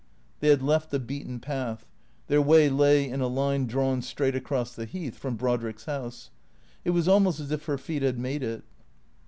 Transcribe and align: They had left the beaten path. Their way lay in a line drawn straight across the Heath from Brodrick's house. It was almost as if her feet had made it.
They 0.39 0.47
had 0.47 0.63
left 0.63 0.89
the 0.89 0.97
beaten 0.99 1.39
path. 1.39 1.85
Their 2.25 2.41
way 2.41 2.69
lay 2.71 3.07
in 3.07 3.21
a 3.21 3.27
line 3.27 3.67
drawn 3.67 4.01
straight 4.01 4.33
across 4.33 4.73
the 4.73 4.85
Heath 4.85 5.15
from 5.15 5.35
Brodrick's 5.37 5.85
house. 5.85 6.31
It 6.83 6.89
was 6.89 7.07
almost 7.07 7.39
as 7.39 7.51
if 7.51 7.65
her 7.65 7.77
feet 7.77 8.01
had 8.01 8.17
made 8.17 8.41
it. 8.41 8.63